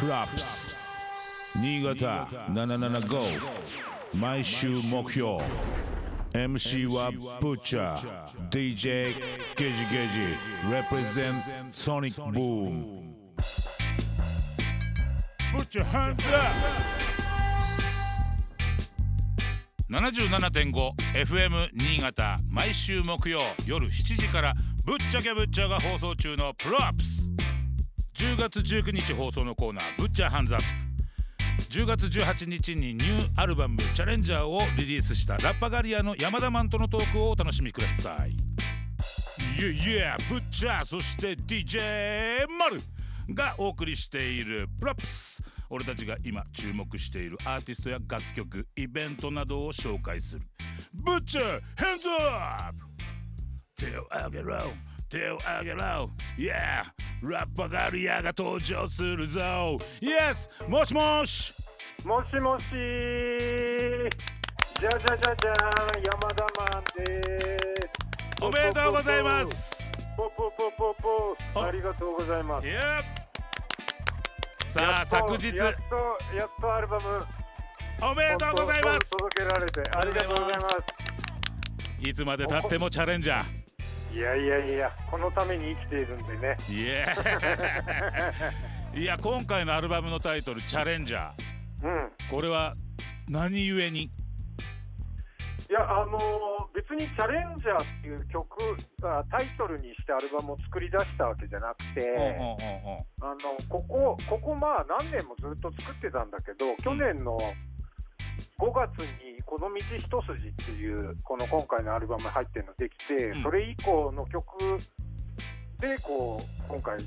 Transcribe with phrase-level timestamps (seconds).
[0.00, 0.76] プラップス
[1.56, 3.40] 新潟775
[4.14, 5.38] 毎週目標
[6.32, 7.10] MC は
[7.40, 9.12] ブッチャー DJ
[9.56, 10.20] ゲジゲジ
[10.70, 11.42] represent
[11.72, 13.12] Sonic Boom.
[15.52, 16.52] ブッチャーハンズアッ
[19.88, 19.94] プ
[21.24, 24.54] 77.5FM 新潟毎週木曜夜7時から
[24.84, 27.17] ぶっちゃけぶっちゃが放送中のプロアップス
[28.18, 30.66] 10月19日放送のコーナー「ぶっちゃハンズアップ」
[31.70, 38.32] 10月18日にニューアルバム「チャレンジャー」をリリースしたラッパガリアの山田マンとのトークをお楽しみください。
[38.32, 42.82] イエイエブッチャーそして DJ マル
[43.32, 45.40] がお送りしているプロプス。
[45.70, 50.42] 俺たちが今注目しているアーティストや楽曲イベントなどを紹介する。
[50.92, 52.84] ブッチャーヘンズアップ。
[53.76, 54.87] 手を上げろ。
[55.08, 56.10] 手を上げろ。
[56.36, 56.84] Yeah!
[57.22, 59.40] ラッパガリアが登場するぞ。
[60.00, 60.48] Yes!
[60.68, 61.52] もしもし。
[62.04, 62.64] もしもし。
[64.80, 65.54] じゃじゃじゃじゃん。
[66.04, 67.22] 山田マンで
[68.36, 68.42] す。
[68.42, 69.88] おめでとうございます。
[70.18, 70.94] ポポポポ
[71.54, 72.78] ポあありがとうございます Yep
[74.66, 77.24] さあ昨日やっとやっとアルバム
[78.02, 83.57] おめでとうございます届けられてありがとうございますいつまでたってもチャレンジャー
[84.14, 86.56] いやいやいやこのために生きているんでね。
[86.68, 88.52] いや。
[88.94, 92.74] いや今回のアルバムのタイトル「チャレンジャーうん」これは
[93.28, 94.04] 何故に？
[94.04, 96.20] いやあのー
[96.74, 98.56] 別に「チャレンジャー」っていう曲
[99.02, 102.34] がタイトルにしてアルバムを作り出したわけじゃなくて、うんうんうんう。
[102.34, 102.38] ん
[103.20, 103.36] あの
[103.68, 107.36] ここここまあ何年もずっと作ってたんだけど去年の
[108.58, 113.42] 5月に「この道一筋」っていうこの今回のアルバム入ってるのできて、うん。
[113.42, 114.56] それ以降の曲
[115.80, 116.98] でこう今回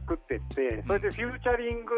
[0.00, 1.94] 作ってってそれでフューチャリング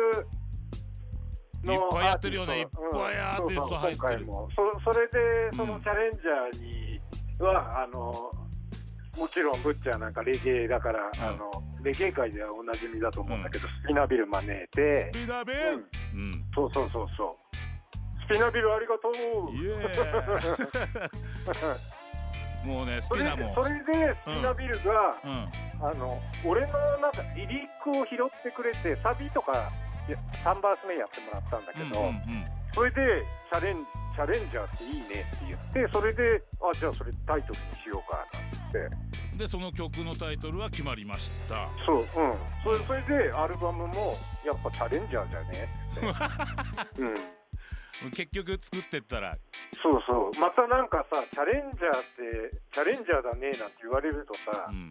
[1.65, 2.59] のいっぱいやってるよね。
[2.61, 4.07] いっぱいアーティスト入ってる。
[4.07, 4.49] そうそう今回も
[4.85, 5.69] そそれでそうん。
[5.71, 7.01] のチャレンジャーに
[7.39, 8.31] は、あの
[9.19, 11.13] もちろんブッチャーなんかレゲエだから、ん。
[11.21, 11.51] あの
[11.83, 15.11] レゲエ界ではおなじみだと思うんだけど、スピナビル招いて。
[15.13, 15.61] ス、ピナビうん。
[15.61, 16.45] ルうん。
[16.55, 17.42] そうそうそうそう
[18.33, 19.13] スピナビルありがとう。
[19.55, 19.75] イエ
[22.65, 23.49] もうねスそれピナも。
[23.49, 25.53] でそれでスピナビルが、うん。
[25.83, 29.73] あの俺のなんかリリックを拾ってくれてサビとか
[30.09, 32.47] いや3バース目やってもらったんだけど、うんうんうん。
[32.73, 33.85] それでチャレン
[34.15, 39.13] チャレンジャーっていいねって言ってそれであじゃあそれタイトルにしようかなんて。
[39.37, 41.67] でその曲のタイトルは決まりました。
[41.85, 42.07] そううん。
[42.63, 44.17] それそれでアルバムも
[44.47, 46.07] やっぱチャレンジャーじゃねって、
[47.03, 47.15] うん、
[48.11, 49.37] 結局作ってったら。
[49.83, 50.41] そうそう。
[50.41, 54.91] またなんかさチャレンジャーってチャレンジャーだねなんて言われるとさ、うん。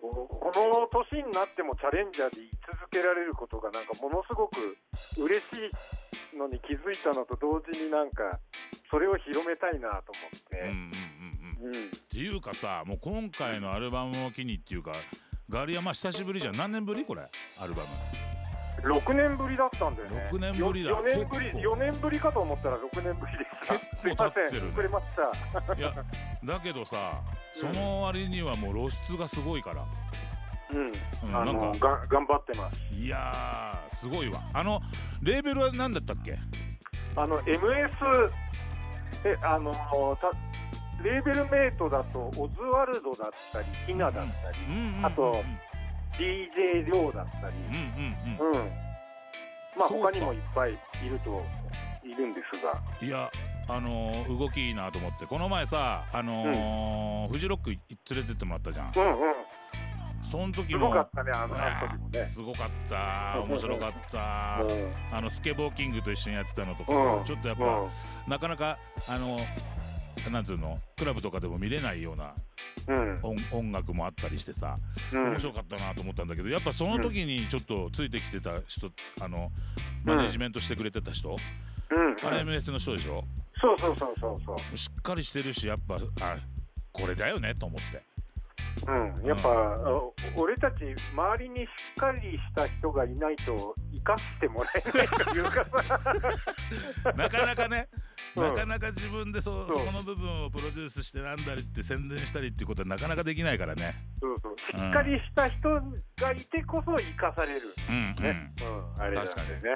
[0.00, 4.76] この年になってもチャレンジャーで言い続けられることがなんかものすごく
[5.18, 5.70] 嬉し
[6.34, 8.40] いのに気づいたのと同時になんか
[8.90, 10.92] それを広めたいなと思って、うん
[11.62, 11.74] うん。
[11.74, 11.86] うん。
[11.86, 14.92] っていうかさもう今回のアルバムを機にっていうか
[15.48, 16.56] ガリアマ久しぶりじゃん。
[16.56, 18.41] 何年ぶりこれアルバム
[18.82, 20.28] 6年ぶりだったんだよね。
[20.32, 20.90] 6年ぶりだ。
[20.90, 21.74] 4年ぶり結構。
[21.74, 23.74] 4年ぶりかと思ったら6年ぶりでした。
[23.74, 24.58] 結構すいま経ってるね。
[24.60, 25.06] せん遅れまし
[25.66, 25.74] た。
[25.74, 25.92] いや
[26.44, 27.20] だけどさ
[27.52, 29.84] その割にはもう露出がすごいから。
[30.72, 30.78] うん、
[31.28, 32.80] うんあのが頑張ってます。
[32.92, 34.40] いやーすごいわ。
[34.52, 34.80] あの
[35.20, 36.38] レーベルは何だったっけ？
[37.14, 38.30] あの MS
[39.24, 40.30] えあのた
[41.04, 45.06] レーベルメイトだとオズワルドだったりヒナだったり、うんうんうん。
[45.06, 45.44] あと
[46.18, 48.62] DJ だったりうんうんうん。
[48.62, 48.70] うん。
[49.76, 51.42] まあ他にもいっぱいいると
[52.04, 53.06] いるんですが。
[53.06, 53.30] いや
[53.68, 55.26] あのー動きいいなと思って。
[55.26, 57.80] この前さあのーフジロックい
[58.10, 58.92] 連れてってもらったじゃん。
[58.94, 59.34] うんうん。
[60.22, 61.54] その時すもごかったねあの
[61.88, 62.26] 時もね。
[62.26, 63.40] すごかった。
[63.40, 64.18] 面白かった。
[64.62, 64.92] うん。
[65.16, 67.24] あのスケボーキングと一緒にやってたのとかさ、うん。
[67.24, 67.90] ちょっとやっぱ、うん。
[68.28, 69.38] なかなかあの
[70.30, 72.34] なんつうのクラブとかでも見れないような
[72.88, 73.20] うん。
[73.22, 74.76] 音音楽もあったりしてさ
[75.12, 75.30] うん。
[75.30, 79.50] 面白かったなと思ったんだけどやっぱその時にちょっとついてきてた人あの
[80.04, 81.36] マネジメントしてくれてた人、うん。
[82.26, 83.24] あれ MS の人でしょ？
[83.60, 84.76] そうそうそうそうそう。
[84.76, 86.36] しっかりしてるしやっぱあ
[86.92, 88.02] これだよねと思って。
[88.86, 90.02] うん、やっぱ、あ
[90.34, 90.76] 俺たち
[91.14, 91.62] 周りにし
[91.94, 96.00] っかりした人がいないと生かしてもらえないというかさ。
[97.14, 98.01] なかなかね、うん
[98.36, 103.94] なかなか自分でそそこの部分をプロデュースしてなんだりって宣伝したりっていうことはなかなかできないからね。
[104.20, 105.68] そうそうしっかりした人
[106.18, 107.60] がいてこそ生かされる、
[107.90, 108.24] うんうん。
[108.24, 108.52] ね。
[108.96, 109.02] うん。
[109.02, 109.74] あれなんでね、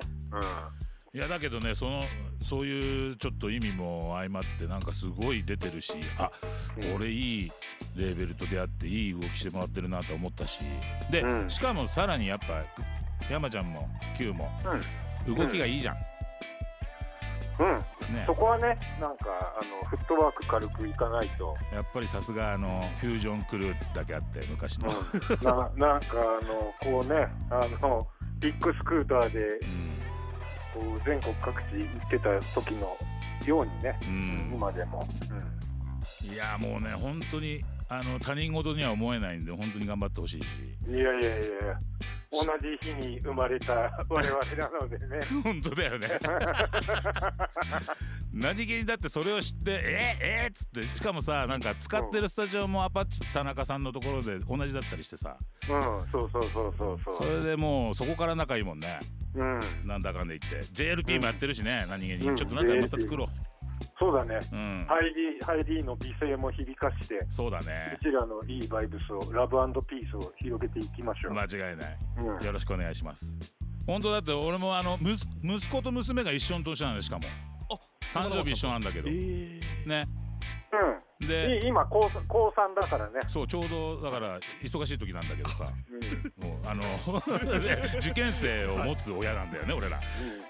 [1.12, 2.02] いやだけどねその
[2.46, 6.30] そういうちょっと意味も相まってなんかすごい出てるしあ
[6.76, 6.94] うん。
[6.94, 7.52] 俺いい
[7.94, 10.60] レーベルと出会っていい動きしてもらってるなと思ったし。
[11.10, 11.50] で、うん。
[11.50, 12.64] しかもさらにやっぱ
[13.30, 15.34] 山ちゃんも Q もうん。
[15.34, 15.96] 動きがいいじゃん、
[17.58, 18.24] うん、ね。
[18.26, 19.26] そこはね、なんか
[19.60, 28.06] あのフットワーク軽くいかないと、やっぱりさすがあのフュージョンクルーだけあって昔の、うん、ななんかあのこうね、あの
[28.38, 29.46] ビッグスクーターでう
[30.74, 32.96] こう全国各地行ってた時の
[33.46, 34.52] ようにね、んうん。
[34.54, 35.06] 今でも、
[36.22, 40.46] いやもうね本当にあの他人事には思えないんで本当に頑張ってほしいし。
[40.86, 41.78] うん、いやいやいや、
[42.30, 43.72] 同じ日に生まれた
[44.08, 45.20] 我々なのでね。
[45.42, 46.08] 本当だよね。
[48.32, 50.82] 何気にだってそれを知ってええっつって。
[50.96, 55.36] しかもさなんか使ってるスタジオもアパッチ田中さんのところで同じだったりしてさ。
[55.68, 57.38] うん、そうそうそうそうそそう。
[57.38, 58.98] れでもうそこから仲いいもんね。
[59.34, 60.66] うん、なんだかんで言って。
[60.72, 62.36] JLP もやってるしね、何気に、うん。
[62.36, 63.28] ちょっとなんかまた作ろ
[63.98, 64.38] そうだね。
[64.52, 67.96] ううん、ハイリー、ハイリーの美声も響かして、そうだね。
[68.00, 69.56] うちらのいいバイブスを、ラブ
[69.86, 71.32] ピースを広げていきましょう。
[71.32, 71.98] 間違いない。
[72.18, 73.34] うん、よろしくお願いします。
[73.86, 77.22] 本当だって俺もあの息息子と娘が一緒の年なんでしかも。
[78.12, 79.08] 誕生日一緒なんだけど。
[79.08, 80.06] えー、ね。
[80.72, 83.20] うん、でい今高三、高三だからね。
[83.28, 85.66] そうちょうどだから忙しい時なんだけどさ。
[85.90, 86.48] うん。
[86.48, 86.82] もうあの
[87.98, 89.98] 受験生を持つ親なんだよね、俺ら。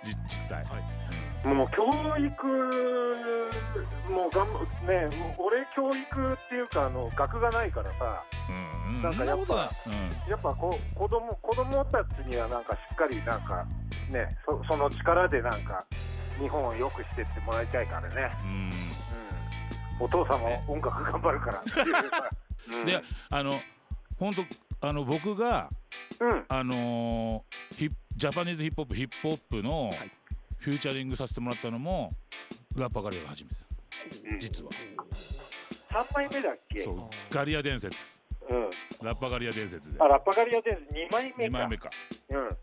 [0.03, 1.47] じ実際、はい。
[1.47, 1.85] もう教
[2.19, 2.47] 育、
[4.11, 4.47] もうがん
[4.87, 9.91] ね、もう俺、教育っていうかあの、学がないからさ、うんうん、なんかやっぱう
[10.27, 10.31] ん。
[10.31, 13.65] やっぱこう子供子供たちにはなんかしっかりなんか
[14.11, 15.85] ねそその力でなんか
[16.41, 18.51] 日本を良くしてってもらいたいからね、うん。
[18.51, 18.71] うん、
[19.99, 21.65] お父さんも音楽頑張るから。
[22.85, 23.61] であの
[24.19, 24.35] 本
[24.81, 25.71] 当あの僕が
[26.21, 26.45] うん。
[26.49, 27.45] あの
[28.17, 30.11] Japanese ヒップホップヒップホップのはい。
[30.59, 32.11] フューチャリングさせてもらったのも
[32.75, 33.57] ラッパ我リヤが初めて。
[34.41, 34.71] 実は。
[35.91, 36.83] 3枚目だっけ？
[36.83, 37.35] そう。
[37.35, 37.97] 我リヤ伝説。
[38.49, 38.71] うん、
[39.03, 40.01] ラッパ我リヤ伝説で。
[40.01, 41.91] あラッパ我リヤ伝説2枚目2か枚目か、
[42.31, 42.57] うん、うん、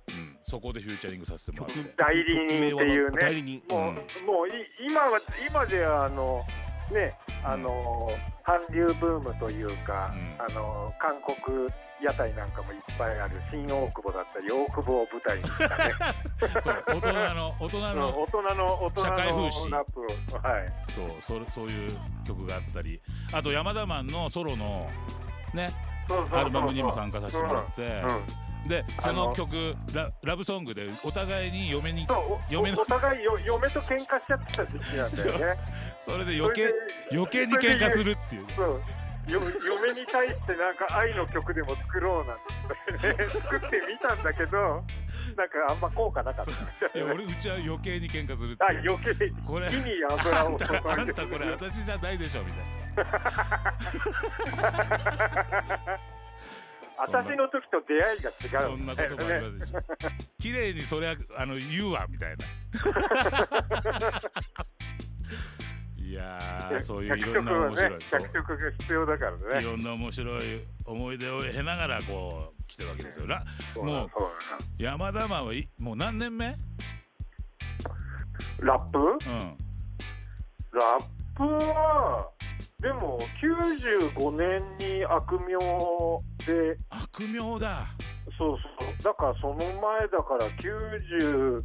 [0.43, 5.19] そこでフューチャリングさせてもらって代理人っていうね代理人もう,、うんもうい今は
[5.49, 6.45] 今ではあの
[6.91, 8.09] ねあの、
[8.43, 10.35] 韓流ブームというか、うん。
[10.39, 11.69] あの韓国
[12.01, 13.41] 屋台なんかもいっぱいある。
[13.49, 15.93] 新大久保だったり大久保を舞台にしたね。
[16.61, 19.71] そう大人の大人うんの大人の社会風刺。
[19.71, 20.73] ラッはい。
[20.89, 23.01] そうそれそういう曲があったり。
[23.31, 24.89] あと山田マンのソロの
[25.53, 25.71] ね
[26.31, 32.07] アルバムにも参加させてもらって、うんうんでその曲ララブソングでお互いに嫁に
[32.49, 35.61] 嫁のお互いよ嫁と喧嘩しちゃってた時期なんだよね。
[36.05, 36.73] それで余計
[37.11, 38.81] 余計に喧嘩するっていうそう
[39.31, 44.83] よ嫁に対してなんか愛の曲でも作ろうなんて、ね、 作ってみたんだけどなんか
[45.69, 46.51] あんま効果なかった。
[46.97, 49.31] いや俺うちは余計に喧嘩するってあ余計に。
[49.45, 52.63] これ火に油をあんた注いであんたこれ私じゃないでしょみたい
[56.97, 58.29] 私の時と出会いが
[58.61, 58.69] 違う。
[58.69, 59.79] なそんなこともありますでしょ。
[60.39, 62.45] 綺麗にそれはあの言うわみたいな。
[65.97, 73.25] いやーそういういろんな面白い、脚色が必要だからそういねろんな面白い思い出を経ながらこう来てるわけですよ。
[73.25, 73.43] ら
[73.73, 74.09] そうもう
[74.77, 76.55] 山田マンはいもう何年目？
[78.59, 78.99] ラップ？
[78.99, 79.17] うん。
[80.71, 81.05] ラッ
[81.35, 82.29] プは
[82.83, 85.57] でも95年に悪名
[86.45, 86.77] で。
[86.89, 87.87] 悪名だ。
[88.37, 89.03] そうそう。
[89.03, 89.69] だからその前
[90.11, 91.63] だから93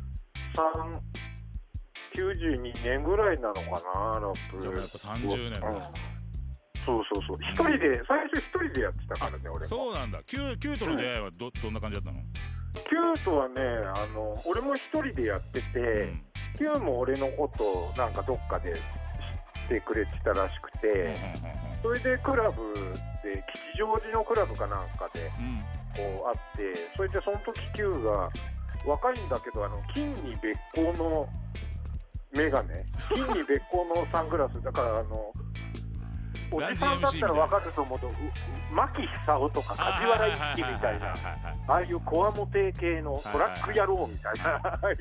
[2.15, 4.63] 92年ぐらいなのかなラップ。
[4.63, 5.69] じゃあやっぱ30年だ。
[5.69, 5.75] うん。
[6.87, 7.39] そうそうそう。
[7.53, 9.65] 一人で最初一人でやってたからね俺も。
[9.67, 10.23] そうなんだ。
[10.23, 12.25] Q、Qとの出会いはどどんな感じだったの、
[12.75, 13.61] Qとはね
[13.97, 16.23] あの俺も一人でやってて、うん。
[16.57, 18.75] Qも俺のことをなんかどっかで
[19.69, 21.17] てくれてたらしくて、
[21.83, 22.75] それでクラブ
[23.23, 25.65] で吉祥寺のクラブかなんかでうん。
[25.97, 28.31] こうあってそれでその時 Q が
[28.87, 31.29] 若いんだけどあの金に別光の
[32.33, 34.63] メガネ金に別光のサングラス。
[34.63, 35.33] だからあの
[36.51, 38.11] おじさんだったら分かると思うとう
[38.73, 41.15] 牧久夫とか梶原一騎みたいな
[41.67, 44.97] ああいうこわもて系のトラック野郎みたいなああいう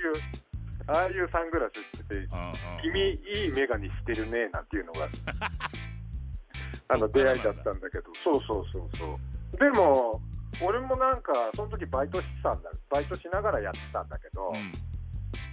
[0.87, 5.07] ああいうサングラスしててうんうん君いいメガネしてるねなんていうのが
[6.89, 8.03] あの出会いだったんだけど。
[8.23, 9.57] そうそうそうそう。
[9.57, 10.21] でも
[10.61, 12.71] 俺もなんかその時バイトしてたんだ。
[12.89, 14.71] バイトしながらやってたんだけど、うん。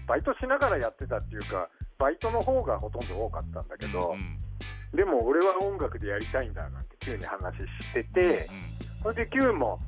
[0.07, 4.97] バイトしながらやってたっていうかバイトの方がほとんど多かったんだけど、うんうん。
[4.97, 8.47] でも俺は音楽でやりたいんだなんて Q に話してて、
[9.03, 9.81] それで Q も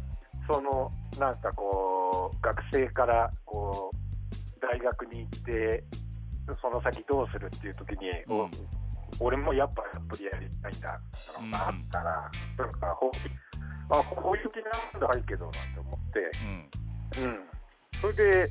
[0.48, 3.95] そのなんかこう学生からこう
[4.66, 5.84] 大学に行って
[6.60, 8.40] その先どうするっていう時に、うん。
[8.40, 8.50] お
[9.20, 13.10] 俺もやっぱやっぱりやりたいんだってのがあったら、なんかほ
[13.88, 16.20] あこういう気なんだいけどなんて思って、
[17.16, 17.24] うん。
[17.24, 17.38] うん、
[18.00, 18.48] それで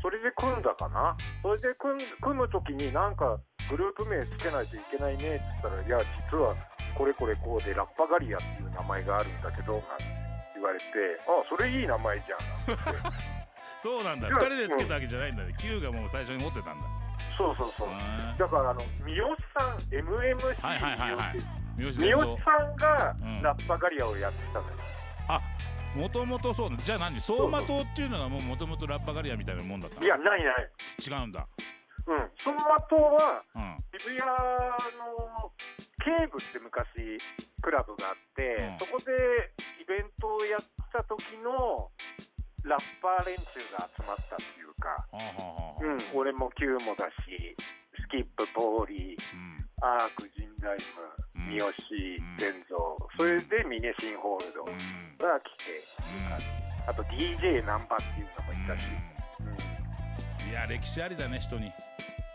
[0.00, 1.16] それで組んだかな。
[1.42, 3.38] それで組ん組む時になんか
[3.70, 5.98] グループ名つけないといけないねって言ったらいや
[6.30, 6.56] 実は
[6.96, 10.04] これこれこうでラッパガリアっていう名前があるんだけどなんて
[10.54, 10.84] 言われて
[11.28, 13.41] あそれいい名前じゃんなんて
[13.82, 14.28] そうなんだ。
[14.28, 15.54] いや二人でつけたわけじゃないんだね。
[15.58, 16.86] Q がもう最初に持ってたんだ。
[17.36, 17.88] そうそうそう。
[17.90, 21.40] あだからあの三好さん MMC はいはいはいはい。
[21.76, 23.42] 三三好好さんがうん。
[23.42, 24.74] ラッパガリアをやってたのよ、
[25.96, 27.14] もともとそうじゃあ何？
[27.14, 30.06] 走馬灯っていうのがもうもともとラッパガリアみたいなもんだったの？
[30.06, 30.70] いやないない。
[31.04, 31.46] 違うんだ。
[32.06, 32.18] うん。
[32.38, 33.76] 走馬灯はうん。
[33.98, 35.52] 渋谷の
[36.02, 37.18] 警部って昔
[37.60, 38.86] クラブがあって、うん。
[38.86, 39.12] そこで
[39.82, 40.60] イベントをやっ
[40.92, 41.91] た時の
[42.64, 45.06] ラッパー連中が集まったっていうか、
[45.80, 47.56] うん、俺も Q もだし
[48.00, 49.62] スキップポーリーうん。
[49.84, 51.02] アークジンダイム
[51.34, 51.58] うん。
[51.58, 51.72] 三好
[52.38, 52.78] 伝蔵
[53.16, 54.78] それでミネシンホールドうん。
[55.18, 55.82] が来て
[56.86, 58.86] あと DJ ナンバっていうのもいたし、
[59.40, 60.50] うん。
[60.50, 61.72] いや歴史ありだね人に。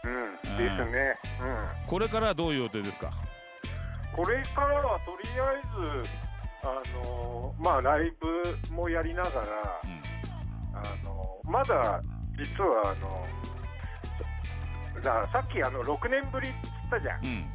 [0.04, 0.36] うん。
[0.36, 3.12] ですね、うん、これからはどういう予定ですか？
[4.16, 5.62] これからはとりあえ
[6.04, 6.10] ず
[6.64, 9.46] あのまあライブもやりながら
[9.84, 10.02] うん
[11.48, 12.02] まだ
[12.38, 13.26] 実はあの
[15.02, 17.26] だからさっきあの6年ぶりって言ったじゃん。
[17.26, 17.46] うん。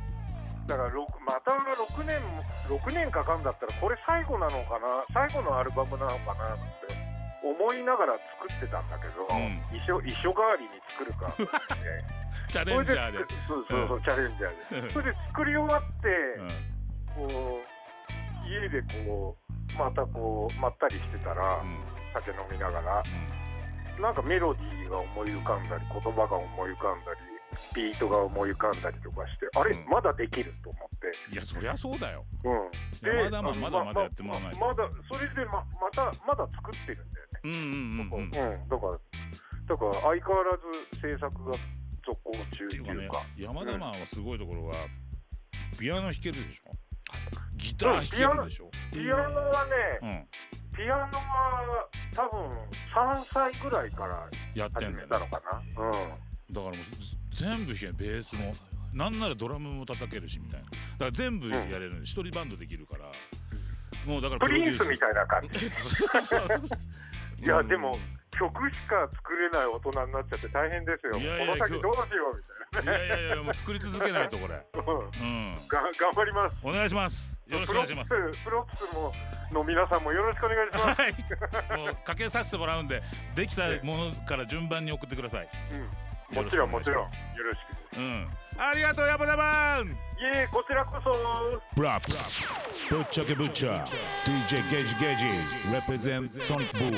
[0.66, 0.90] だから
[1.26, 2.42] また6年も
[2.80, 5.04] 6年かかんだったらこれ最後なのかな？
[5.12, 6.56] 最後のアルバムなのかなっ
[6.86, 6.94] て
[7.42, 9.60] 思いながら作ってたんだけど、うん。
[9.76, 11.34] 一緒一緒代わりに作るか
[12.48, 13.18] チャレンジャーで。
[13.46, 14.90] そうそうそう、チャレンジャーで。
[14.94, 16.08] それで作り終わって、
[17.18, 17.28] うん。
[17.28, 17.60] こ
[18.46, 19.36] う家でこ
[19.74, 21.78] うまたこうまったりしてたら、うん。
[22.14, 23.02] 酒飲みながら
[24.02, 27.20] なんかメロディーが思い浮かんだり言葉が思い浮かんだり
[27.76, 29.88] ビートが思い浮かんだりとかしてあれ、うん。
[29.88, 32.24] まだできると思って、いやそりゃそうだよ。
[32.42, 32.70] うん、
[33.06, 34.60] 山田マンあのまだまだやってもらわないと。
[34.60, 38.52] ままだそれでままたまだ作ってるんだよね、うんうんうんうん。
[38.52, 38.98] うん、だから
[39.68, 40.58] だから相変わら
[40.92, 41.56] ず制作が
[42.04, 42.94] 続行中っていうか。
[42.94, 44.74] ね山田マンはすごいところが
[45.78, 46.72] ピアノ弾けるでしょ？
[47.54, 48.70] ギター弾けるでしょ？
[48.90, 50.26] ピアノはね、うん。
[50.74, 52.21] ピアノは多分
[52.94, 55.42] 3歳ぐらいからやって始んだのか
[55.76, 55.92] な、うん。
[55.92, 56.16] だか
[56.52, 56.74] らもう
[57.32, 58.54] 全部弾けるベースも。
[58.92, 60.66] なんならドラムも叩けるしみたいな。
[60.66, 63.06] だから全部やれるの一人バンドできるから。
[64.06, 65.58] もうだからプリンスみたいな感じ。
[67.42, 67.68] いやうん。
[67.68, 67.98] でも
[68.30, 71.18] 曲しか作れない大人になっちゃって大変ですよ。
[71.18, 72.42] いやいやこの先どうしようみ
[72.80, 79.12] いやいやいやもう作り続けないとこれたいなうんうんが頑張りますお願いしますよろしくお願いしますプロップスプロップスも
[79.52, 81.12] の皆さんもよろしくお願いします、はい。
[81.86, 83.02] もうかけさせてもらうんで
[83.34, 85.48] できたものから順番に送ってください。
[86.32, 87.04] うん、もちろんもちろん。
[87.04, 87.58] よよろし
[87.94, 87.98] く。
[87.98, 88.28] うん。
[88.58, 89.94] ありがとう山田マンい
[90.34, 91.12] えこちらこそ。
[91.74, 92.42] プラップス
[92.90, 93.84] ぶっちゃけぶっちゃ。
[94.24, 95.26] DJ ゲージゲージ。
[95.70, 96.92] Represent Sonic Boom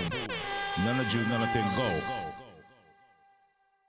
[0.77, 2.24] 77.5